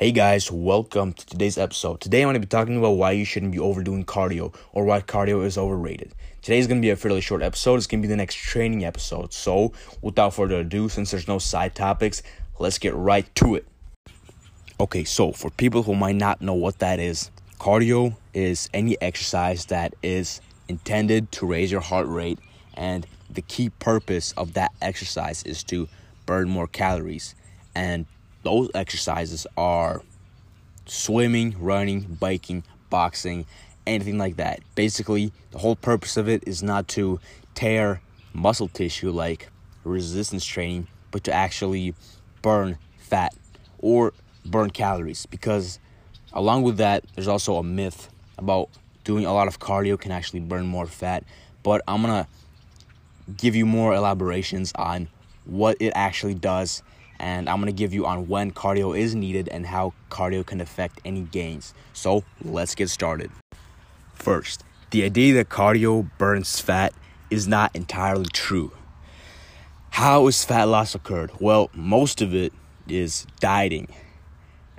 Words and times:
Hey 0.00 0.12
guys, 0.12 0.48
welcome 0.52 1.12
to 1.12 1.26
today's 1.26 1.58
episode. 1.58 2.00
Today 2.00 2.22
I'm 2.22 2.26
going 2.26 2.34
to 2.34 2.38
be 2.38 2.46
talking 2.46 2.76
about 2.76 2.92
why 2.92 3.10
you 3.10 3.24
shouldn't 3.24 3.50
be 3.50 3.58
overdoing 3.58 4.04
cardio 4.04 4.54
or 4.72 4.84
why 4.84 5.00
cardio 5.00 5.44
is 5.44 5.58
overrated. 5.58 6.14
Today's 6.40 6.68
going 6.68 6.80
to 6.80 6.86
be 6.86 6.90
a 6.90 6.94
fairly 6.94 7.20
short 7.20 7.42
episode. 7.42 7.74
It's 7.74 7.88
going 7.88 8.00
to 8.00 8.06
be 8.06 8.08
the 8.08 8.16
next 8.16 8.36
training 8.36 8.84
episode. 8.84 9.32
So, 9.32 9.72
without 10.00 10.34
further 10.34 10.60
ado, 10.60 10.88
since 10.88 11.10
there's 11.10 11.26
no 11.26 11.40
side 11.40 11.74
topics, 11.74 12.22
let's 12.60 12.78
get 12.78 12.94
right 12.94 13.26
to 13.34 13.56
it. 13.56 13.66
Okay, 14.78 15.02
so 15.02 15.32
for 15.32 15.50
people 15.50 15.82
who 15.82 15.96
might 15.96 16.14
not 16.14 16.40
know 16.40 16.54
what 16.54 16.78
that 16.78 17.00
is, 17.00 17.32
cardio 17.58 18.14
is 18.32 18.70
any 18.72 18.96
exercise 19.02 19.66
that 19.66 19.94
is 20.04 20.40
intended 20.68 21.32
to 21.32 21.44
raise 21.44 21.72
your 21.72 21.80
heart 21.80 22.06
rate, 22.06 22.38
and 22.74 23.04
the 23.28 23.42
key 23.42 23.68
purpose 23.68 24.30
of 24.36 24.54
that 24.54 24.70
exercise 24.80 25.42
is 25.42 25.64
to 25.64 25.88
burn 26.24 26.48
more 26.48 26.68
calories. 26.68 27.34
And 27.74 28.06
those 28.48 28.70
exercises 28.74 29.46
are 29.58 30.00
swimming, 30.86 31.54
running, 31.60 32.16
biking, 32.18 32.64
boxing, 32.88 33.44
anything 33.86 34.16
like 34.16 34.36
that. 34.36 34.60
Basically, 34.74 35.32
the 35.50 35.58
whole 35.58 35.76
purpose 35.76 36.16
of 36.16 36.30
it 36.30 36.44
is 36.46 36.62
not 36.62 36.88
to 36.88 37.20
tear 37.54 38.00
muscle 38.32 38.68
tissue 38.68 39.10
like 39.10 39.50
resistance 39.84 40.46
training, 40.46 40.88
but 41.10 41.24
to 41.24 41.32
actually 41.32 41.94
burn 42.40 42.78
fat 42.96 43.34
or 43.80 44.14
burn 44.46 44.70
calories. 44.70 45.26
Because 45.26 45.78
along 46.32 46.62
with 46.62 46.78
that, 46.78 47.04
there's 47.14 47.28
also 47.28 47.56
a 47.56 47.62
myth 47.62 48.08
about 48.38 48.70
doing 49.04 49.26
a 49.26 49.34
lot 49.34 49.46
of 49.46 49.58
cardio 49.58 50.00
can 50.00 50.10
actually 50.10 50.40
burn 50.40 50.66
more 50.66 50.86
fat. 50.86 51.22
But 51.62 51.82
I'm 51.86 52.00
gonna 52.00 52.26
give 53.36 53.54
you 53.54 53.66
more 53.66 53.92
elaborations 53.92 54.72
on 54.74 55.08
what 55.44 55.76
it 55.80 55.92
actually 55.94 56.34
does 56.34 56.82
and 57.18 57.48
I'm 57.48 57.60
to 57.66 57.72
give 57.72 57.92
you 57.92 58.06
on 58.06 58.28
when 58.28 58.52
cardio 58.52 58.98
is 58.98 59.14
needed 59.14 59.48
and 59.48 59.66
how 59.66 59.92
cardio 60.10 60.44
can 60.44 60.60
affect 60.60 61.00
any 61.04 61.22
gains. 61.22 61.74
So, 61.92 62.24
let's 62.42 62.74
get 62.74 62.90
started. 62.90 63.30
First, 64.14 64.64
the 64.90 65.04
idea 65.04 65.34
that 65.34 65.48
cardio 65.48 66.10
burns 66.18 66.60
fat 66.60 66.92
is 67.30 67.46
not 67.46 67.74
entirely 67.74 68.28
true. 68.32 68.72
How 69.90 70.26
is 70.28 70.44
fat 70.44 70.64
loss 70.64 70.94
occurred? 70.94 71.32
Well, 71.40 71.70
most 71.74 72.22
of 72.22 72.34
it 72.34 72.52
is 72.88 73.26
dieting, 73.40 73.88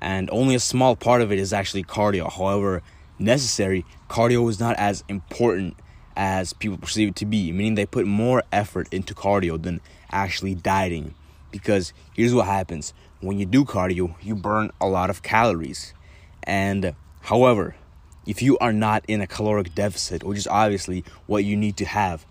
and 0.00 0.28
only 0.30 0.54
a 0.54 0.60
small 0.60 0.94
part 0.94 1.22
of 1.22 1.32
it 1.32 1.38
is 1.38 1.52
actually 1.52 1.84
cardio. 1.84 2.30
However, 2.30 2.82
necessary, 3.18 3.84
cardio 4.08 4.48
is 4.50 4.60
not 4.60 4.76
as 4.76 5.02
important 5.08 5.76
as 6.16 6.52
people 6.52 6.78
perceive 6.78 7.08
it 7.08 7.16
to 7.16 7.26
be, 7.26 7.52
meaning 7.52 7.74
they 7.74 7.86
put 7.86 8.06
more 8.06 8.42
effort 8.52 8.88
into 8.92 9.14
cardio 9.14 9.62
than 9.62 9.80
actually 10.10 10.54
dieting 10.54 11.14
because 11.50 11.92
here's 12.14 12.34
what 12.34 12.46
happens. 12.46 12.92
When 13.20 13.38
you 13.38 13.46
do 13.46 13.64
cardio 13.64 14.14
you 14.22 14.34
burn 14.34 14.70
a 14.80 14.86
lot 14.86 15.10
of 15.10 15.22
calories. 15.22 15.94
And 16.42 16.94
however 17.22 17.74
if 18.26 18.42
you 18.42 18.58
are 18.58 18.72
not 18.72 19.04
in 19.06 19.20
a 19.20 19.26
caloric 19.26 19.74
deficit 19.74 20.24
which 20.24 20.38
is 20.38 20.46
obviously 20.46 21.04
what 21.26 21.44
you 21.44 21.56
need 21.56 21.76
to 21.76 21.84
have 21.84 22.26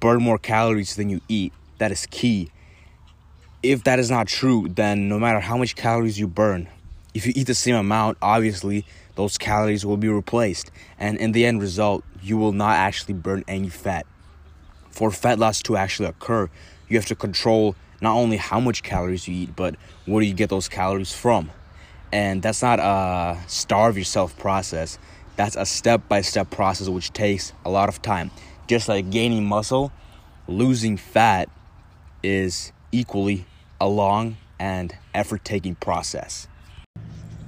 burn 0.00 0.22
more 0.22 0.38
calories 0.38 0.96
than 0.96 1.08
you 1.08 1.20
eat 1.28 1.52
that 1.78 1.92
is 1.92 2.06
key. 2.06 2.50
If 3.62 3.84
that 3.84 3.98
is 3.98 4.10
not 4.10 4.26
true 4.26 4.68
then 4.68 5.08
no 5.08 5.18
matter 5.18 5.40
how 5.40 5.56
much 5.56 5.76
calories 5.76 6.18
you 6.18 6.26
burn 6.26 6.68
if 7.14 7.26
you 7.26 7.32
eat 7.36 7.46
the 7.46 7.54
same 7.54 7.76
amount 7.76 8.18
obviously 8.22 8.84
those 9.14 9.36
calories 9.36 9.84
will 9.84 9.98
be 9.98 10.08
replaced. 10.08 10.70
And 10.98 11.18
in 11.18 11.32
the 11.32 11.44
end 11.44 11.60
result 11.60 12.04
you 12.22 12.38
will 12.38 12.52
not 12.52 12.76
actually 12.76 13.14
burn 13.14 13.44
any 13.46 13.68
fat. 13.68 14.06
For 14.90 15.10
fat 15.10 15.38
loss 15.38 15.62
to 15.62 15.76
actually 15.76 16.08
occur 16.08 16.48
you 16.88 16.96
have 16.96 17.06
to 17.06 17.14
control 17.14 17.74
not 18.02 18.16
only 18.16 18.36
how 18.36 18.58
much 18.58 18.82
calories 18.82 19.28
you 19.28 19.44
eat, 19.44 19.56
but 19.56 19.76
where 20.04 20.20
do 20.20 20.26
you 20.26 20.34
get 20.34 20.50
those 20.50 20.68
calories 20.68 21.14
from? 21.14 21.50
And 22.12 22.42
that's 22.42 22.60
not 22.60 22.80
a 22.80 23.38
starve 23.46 23.96
yourself 23.96 24.36
process. 24.36 24.98
That's 25.36 25.56
a 25.56 25.64
step 25.64 26.08
by 26.08 26.20
step 26.20 26.50
process 26.50 26.88
which 26.88 27.12
takes 27.12 27.52
a 27.64 27.70
lot 27.70 27.88
of 27.88 28.02
time. 28.02 28.32
Just 28.66 28.88
like 28.88 29.10
gaining 29.10 29.46
muscle, 29.46 29.92
losing 30.48 30.96
fat 30.96 31.48
is 32.22 32.72
equally 32.90 33.46
a 33.80 33.88
long 33.88 34.36
and 34.58 34.94
effort 35.14 35.44
taking 35.44 35.76
process. 35.76 36.48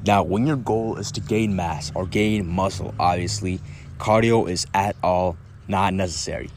Now, 0.06 0.22
when 0.22 0.47
your 0.47 0.56
goal 0.56 0.97
is 0.97 1.10
to 1.12 1.20
gain 1.20 1.56
mass 1.56 1.91
or 1.94 2.06
gain 2.06 2.47
muscle, 2.47 2.94
obviously, 3.00 3.59
cardio 3.98 4.48
is 4.48 4.66
at 4.72 4.94
all 5.03 5.37
not 5.66 5.94
necessary. 5.94 6.50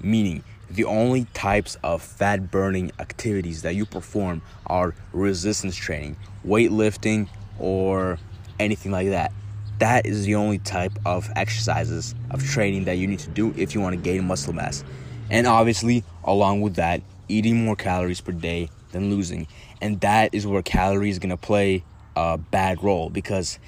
Meaning, 0.00 0.42
the 0.72 0.84
only 0.84 1.26
types 1.34 1.76
of 1.82 2.02
fat 2.02 2.50
burning 2.50 2.92
activities 2.98 3.62
that 3.62 3.74
you 3.74 3.84
perform 3.84 4.40
are 4.66 4.94
resistance 5.12 5.76
training, 5.76 6.16
weightlifting, 6.46 7.28
or 7.58 8.18
anything 8.58 8.90
like 8.90 9.08
that. 9.10 9.32
That 9.78 10.06
is 10.06 10.24
the 10.24 10.34
only 10.36 10.58
type 10.58 10.92
of 11.04 11.30
exercises 11.36 12.14
of 12.30 12.42
training 12.42 12.84
that 12.84 12.96
you 12.96 13.06
need 13.06 13.18
to 13.20 13.30
do 13.30 13.52
if 13.56 13.74
you 13.74 13.80
want 13.80 13.96
to 13.96 14.00
gain 14.00 14.26
muscle 14.26 14.52
mass. 14.52 14.82
And 15.30 15.46
obviously, 15.46 16.04
along 16.24 16.62
with 16.62 16.76
that, 16.76 17.02
eating 17.28 17.64
more 17.64 17.76
calories 17.76 18.20
per 18.20 18.32
day 18.32 18.70
than 18.92 19.10
losing. 19.10 19.46
And 19.80 20.00
that 20.00 20.34
is 20.34 20.46
where 20.46 20.62
calories 20.62 21.18
going 21.18 21.30
to 21.30 21.36
play 21.36 21.84
a 22.16 22.38
bad 22.38 22.82
role 22.82 23.10
because 23.10 23.58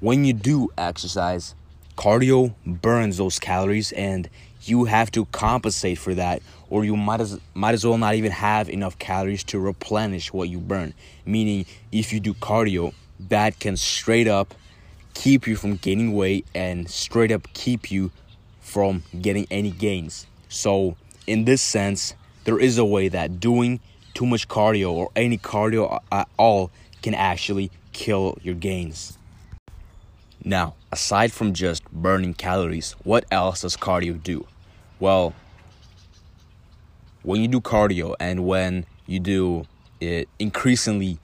when 0.00 0.24
you 0.24 0.32
do 0.32 0.68
exercise, 0.76 1.54
cardio 1.96 2.54
burns 2.66 3.18
those 3.18 3.38
calories 3.38 3.92
and 3.92 4.28
you 4.64 4.84
have 4.84 5.10
to 5.12 5.24
compensate 5.26 5.98
for 5.98 6.14
that 6.14 6.42
or 6.70 6.84
you 6.84 6.96
might 6.96 7.20
as 7.20 7.38
might 7.54 7.74
as 7.74 7.84
well 7.84 7.98
not 7.98 8.14
even 8.14 8.30
have 8.30 8.68
enough 8.70 8.98
calories 8.98 9.44
to 9.44 9.58
replenish 9.58 10.32
what 10.32 10.48
you 10.48 10.58
burn. 10.58 10.94
Meaning 11.24 11.66
if 11.90 12.12
you 12.12 12.20
do 12.20 12.34
cardio 12.34 12.94
that 13.28 13.58
can 13.58 13.76
straight 13.76 14.28
up 14.28 14.54
keep 15.14 15.46
you 15.46 15.56
from 15.56 15.76
gaining 15.76 16.12
weight 16.14 16.46
and 16.54 16.88
straight 16.88 17.30
up 17.30 17.46
keep 17.52 17.90
you 17.90 18.10
from 18.60 19.02
getting 19.20 19.46
any 19.50 19.70
gains. 19.70 20.26
So 20.48 20.96
in 21.26 21.44
this 21.44 21.62
sense 21.62 22.14
there 22.44 22.58
is 22.58 22.78
a 22.78 22.84
way 22.84 23.08
that 23.08 23.40
doing 23.40 23.80
too 24.14 24.26
much 24.26 24.48
cardio 24.48 24.92
or 24.92 25.10
any 25.16 25.38
cardio 25.38 26.00
at 26.10 26.28
all 26.36 26.70
can 27.02 27.14
actually 27.14 27.70
kill 27.92 28.38
your 28.42 28.54
gains. 28.54 29.18
Now, 30.44 30.74
aside 30.90 31.32
from 31.32 31.52
just 31.52 31.88
burning 31.92 32.34
calories, 32.34 32.92
what 33.04 33.24
else 33.30 33.62
does 33.62 33.76
cardio 33.76 34.20
do? 34.20 34.46
Well, 35.02 35.34
when 37.24 37.40
you 37.40 37.48
do 37.48 37.60
cardio 37.60 38.14
and 38.20 38.46
when 38.46 38.86
you 39.04 39.18
do 39.18 39.64
it 40.00 40.28
increasingly 40.38 41.18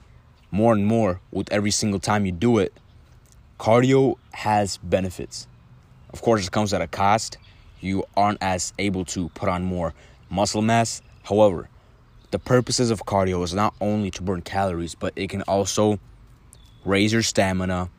more 0.51 0.73
and 0.73 0.85
more 0.85 1.21
with 1.31 1.49
every 1.49 1.71
single 1.71 2.01
time 2.01 2.25
you 2.25 2.33
do 2.33 2.57
it, 2.57 2.73
cardio 3.57 4.17
has 4.33 4.75
benefits. 4.79 5.47
Of 6.11 6.21
course, 6.21 6.45
it 6.45 6.51
comes 6.51 6.73
at 6.73 6.81
a 6.81 6.87
cost. 6.87 7.37
You 7.79 8.03
aren't 8.17 8.39
as 8.41 8.73
able 8.77 9.05
to 9.05 9.29
put 9.29 9.47
on 9.47 9.63
more 9.63 9.93
muscle 10.29 10.61
mass. 10.61 11.01
However, 11.23 11.69
the 12.31 12.39
purposes 12.39 12.91
of 12.91 13.05
cardio 13.05 13.41
is 13.45 13.53
not 13.53 13.73
only 13.79 14.11
to 14.11 14.21
burn 14.21 14.41
calories, 14.41 14.93
but 14.93 15.13
it 15.15 15.29
can 15.29 15.43
also 15.43 16.01
raise 16.83 17.13
your 17.13 17.21
stamina 17.21 17.89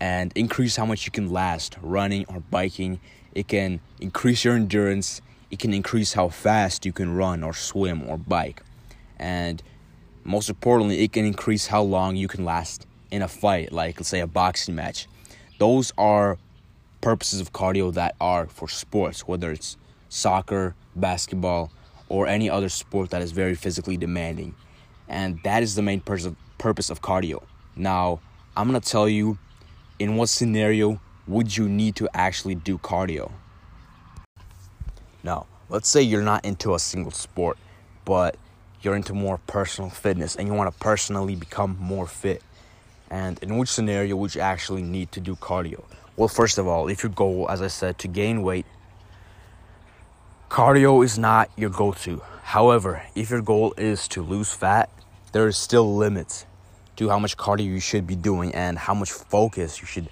and 0.00 0.32
increase 0.34 0.74
how 0.74 0.84
much 0.84 1.06
you 1.06 1.12
can 1.12 1.30
last 1.30 1.76
running 1.80 2.24
or 2.26 2.40
biking 2.40 2.98
it 3.34 3.48
can 3.48 3.80
increase 4.00 4.44
your 4.44 4.54
endurance. 4.54 5.20
It 5.50 5.58
can 5.58 5.74
increase 5.74 6.12
how 6.12 6.28
fast 6.28 6.86
you 6.86 6.92
can 6.92 7.14
run 7.14 7.42
or 7.42 7.52
swim 7.52 8.08
or 8.08 8.16
bike. 8.16 8.62
And 9.18 9.62
most 10.24 10.48
importantly, 10.48 11.02
it 11.02 11.12
can 11.12 11.24
increase 11.24 11.66
how 11.66 11.82
long 11.82 12.16
you 12.16 12.28
can 12.28 12.44
last 12.44 12.86
in 13.10 13.22
a 13.22 13.28
fight, 13.28 13.72
like 13.72 13.98
let's 13.98 14.08
say 14.08 14.20
a 14.20 14.26
boxing 14.26 14.74
match. 14.74 15.06
Those 15.58 15.92
are 15.98 16.38
purposes 17.00 17.40
of 17.40 17.52
cardio 17.52 17.92
that 17.94 18.14
are 18.20 18.46
for 18.46 18.68
sports, 18.68 19.26
whether 19.26 19.50
it's 19.50 19.76
soccer, 20.08 20.74
basketball, 20.94 21.72
or 22.08 22.26
any 22.26 22.50
other 22.50 22.68
sport 22.68 23.10
that 23.10 23.22
is 23.22 23.32
very 23.32 23.54
physically 23.54 23.96
demanding. 23.96 24.54
And 25.08 25.40
that 25.44 25.62
is 25.62 25.74
the 25.74 25.82
main 25.82 26.00
purpose 26.00 26.26
of, 26.26 26.36
purpose 26.58 26.90
of 26.90 27.02
cardio. 27.02 27.42
Now, 27.76 28.20
I'm 28.56 28.68
going 28.68 28.80
to 28.80 28.88
tell 28.88 29.08
you 29.08 29.38
in 29.98 30.16
what 30.16 30.28
scenario 30.28 31.00
would 31.30 31.56
you 31.56 31.68
need 31.68 31.94
to 31.96 32.08
actually 32.12 32.56
do 32.56 32.76
cardio? 32.76 33.30
Now, 35.22 35.46
let's 35.68 35.88
say 35.88 36.02
you're 36.02 36.22
not 36.22 36.44
into 36.44 36.74
a 36.74 36.78
single 36.78 37.12
sport, 37.12 37.56
but 38.04 38.36
you're 38.82 38.96
into 38.96 39.14
more 39.14 39.38
personal 39.46 39.90
fitness 39.90 40.34
and 40.34 40.48
you 40.48 40.54
want 40.54 40.72
to 40.72 40.78
personally 40.80 41.36
become 41.36 41.76
more 41.78 42.06
fit. 42.06 42.42
And 43.10 43.40
in 43.42 43.56
which 43.56 43.68
scenario 43.68 44.16
would 44.16 44.34
you 44.34 44.40
actually 44.40 44.82
need 44.82 45.12
to 45.12 45.20
do 45.20 45.36
cardio? 45.36 45.84
Well, 46.16 46.28
first 46.28 46.58
of 46.58 46.66
all, 46.66 46.88
if 46.88 47.02
your 47.02 47.12
goal, 47.12 47.46
as 47.48 47.62
I 47.62 47.68
said, 47.68 47.98
to 48.00 48.08
gain 48.08 48.42
weight, 48.42 48.66
cardio 50.48 51.04
is 51.04 51.18
not 51.18 51.50
your 51.56 51.70
go 51.70 51.92
to. 51.92 52.22
However, 52.42 53.02
if 53.14 53.30
your 53.30 53.42
goal 53.42 53.72
is 53.76 54.08
to 54.08 54.22
lose 54.22 54.52
fat, 54.52 54.90
there 55.32 55.46
is 55.46 55.56
still 55.56 55.96
limits 55.96 56.44
to 56.96 57.08
how 57.08 57.20
much 57.20 57.36
cardio 57.36 57.66
you 57.66 57.80
should 57.80 58.06
be 58.06 58.16
doing 58.16 58.52
and 58.52 58.76
how 58.76 58.94
much 58.94 59.12
focus 59.12 59.80
you 59.80 59.86
should 59.86 60.08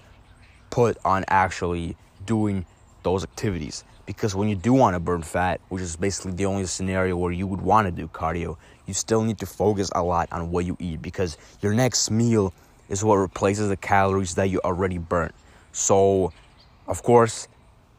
put 0.70 0.96
on 1.04 1.24
actually 1.28 1.96
doing 2.26 2.66
those 3.02 3.24
activities. 3.24 3.84
Because 4.06 4.34
when 4.34 4.48
you 4.48 4.56
do 4.56 4.72
want 4.72 4.94
to 4.94 5.00
burn 5.00 5.22
fat, 5.22 5.60
which 5.68 5.82
is 5.82 5.96
basically 5.96 6.32
the 6.32 6.46
only 6.46 6.64
scenario 6.66 7.16
where 7.16 7.32
you 7.32 7.46
would 7.46 7.60
want 7.60 7.86
to 7.86 7.92
do 7.92 8.08
cardio, 8.08 8.56
you 8.86 8.94
still 8.94 9.22
need 9.22 9.38
to 9.38 9.46
focus 9.46 9.90
a 9.94 10.02
lot 10.02 10.28
on 10.32 10.50
what 10.50 10.64
you 10.64 10.76
eat 10.80 11.02
because 11.02 11.36
your 11.60 11.74
next 11.74 12.10
meal 12.10 12.54
is 12.88 13.04
what 13.04 13.16
replaces 13.16 13.68
the 13.68 13.76
calories 13.76 14.34
that 14.36 14.48
you 14.48 14.60
already 14.64 14.98
burnt. 14.98 15.34
So, 15.72 16.32
of 16.86 17.02
course, 17.02 17.48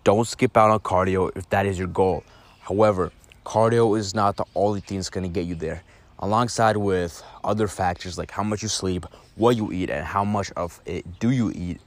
don't 0.04 0.28
skip 0.28 0.58
out 0.58 0.72
on 0.72 0.80
cardio 0.80 1.32
if 1.36 1.48
that 1.52 1.68
is 1.68 1.78
your 1.78 1.88
goal. 1.88 2.24
However, 2.62 3.12
cardio 3.46 3.98
is 3.98 4.16
not 4.16 4.36
the 4.36 4.46
only 4.56 4.80
thing 4.80 4.98
that's 4.98 5.10
going 5.10 5.24
to 5.24 5.30
get 5.30 5.46
you 5.46 5.56
there. 5.56 5.84
Alongside 6.20 6.76
with 6.76 7.24
other 7.44 7.68
factors 7.68 8.18
like 8.18 8.32
how 8.32 8.44
much 8.44 8.64
you 8.64 8.68
sleep, 8.68 9.06
what 9.36 9.56
you 9.56 9.72
eat, 9.72 9.90
and 9.90 10.06
how 10.06 10.24
much 10.26 10.52
of 10.58 10.82
it 10.86 11.20
do 11.20 11.30
you 11.30 11.52
eat, 11.56 11.80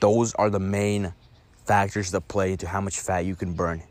those 0.00 0.34
are 0.34 0.50
the 0.50 0.60
main 0.60 1.12
factors 1.64 2.10
that 2.12 2.28
play 2.28 2.52
into 2.52 2.68
how 2.68 2.80
much 2.80 2.98
fat 3.00 3.24
you 3.24 3.34
can 3.34 3.52
burn. 3.52 3.82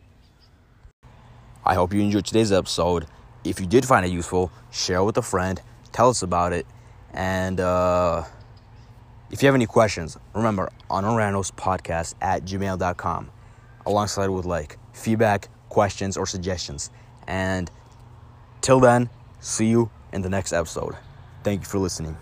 I 1.65 1.73
hope 1.73 1.93
you 1.93 2.01
enjoyed 2.01 2.25
today's 2.25 2.51
episode. 2.51 3.07
If 3.43 3.59
you 3.59 3.65
did 3.65 3.85
find 3.85 4.05
it 4.05 4.11
useful, 4.11 4.51
share 4.71 4.97
it 4.97 5.05
with 5.05 5.17
a 5.17 5.21
friend, 5.21 5.61
tell 5.91 6.09
us 6.09 6.21
about 6.21 6.53
it, 6.53 6.65
and 7.13 7.59
uh, 7.59 8.23
if 9.31 9.41
you 9.41 9.47
have 9.47 9.55
any 9.55 9.65
questions, 9.65 10.17
remember 10.33 10.69
on 10.89 11.03
Oranos 11.03 11.51
podcast 11.51 12.15
at 12.21 12.43
gmail.com, 12.43 13.31
alongside 13.85 14.29
with 14.29 14.45
like 14.45 14.77
feedback, 14.93 15.49
questions, 15.69 16.17
or 16.17 16.25
suggestions. 16.25 16.89
And 17.27 17.69
till 18.61 18.79
then, 18.79 19.09
see 19.39 19.67
you 19.67 19.89
in 20.13 20.21
the 20.21 20.29
next 20.29 20.53
episode. 20.53 20.95
Thank 21.43 21.61
you 21.61 21.67
for 21.67 21.79
listening. 21.79 22.17